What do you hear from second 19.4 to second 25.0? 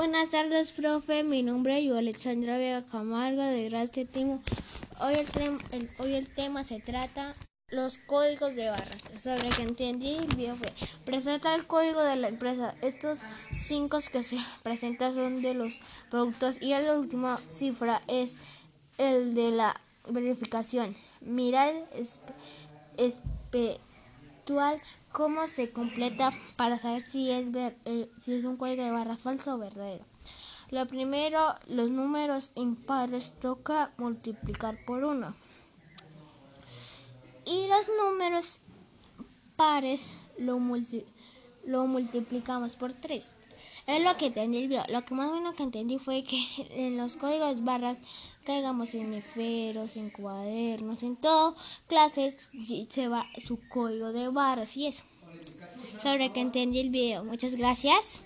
la verificación. Mira el